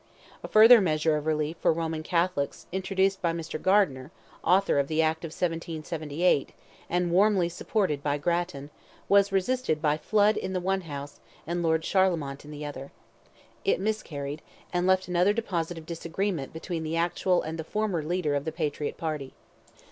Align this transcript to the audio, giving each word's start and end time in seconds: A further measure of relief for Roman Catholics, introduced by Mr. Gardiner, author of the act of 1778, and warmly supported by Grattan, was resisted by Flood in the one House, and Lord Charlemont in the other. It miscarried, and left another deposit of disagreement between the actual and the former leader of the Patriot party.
A 0.43 0.47
further 0.47 0.81
measure 0.81 1.15
of 1.15 1.27
relief 1.27 1.57
for 1.59 1.71
Roman 1.71 2.01
Catholics, 2.01 2.65
introduced 2.71 3.21
by 3.21 3.31
Mr. 3.33 3.61
Gardiner, 3.61 4.09
author 4.43 4.79
of 4.79 4.87
the 4.87 4.99
act 4.99 5.23
of 5.23 5.29
1778, 5.29 6.53
and 6.89 7.11
warmly 7.11 7.47
supported 7.47 8.01
by 8.01 8.17
Grattan, 8.17 8.71
was 9.07 9.31
resisted 9.31 9.79
by 9.79 9.97
Flood 9.97 10.37
in 10.37 10.53
the 10.53 10.59
one 10.59 10.81
House, 10.89 11.19
and 11.45 11.61
Lord 11.61 11.83
Charlemont 11.83 12.43
in 12.43 12.49
the 12.49 12.65
other. 12.65 12.91
It 13.63 13.79
miscarried, 13.79 14.41
and 14.73 14.87
left 14.87 15.07
another 15.07 15.33
deposit 15.33 15.77
of 15.77 15.85
disagreement 15.85 16.51
between 16.51 16.81
the 16.81 16.97
actual 16.97 17.43
and 17.43 17.59
the 17.59 17.63
former 17.63 18.01
leader 18.01 18.33
of 18.33 18.45
the 18.45 18.51
Patriot 18.51 18.97
party. 18.97 19.35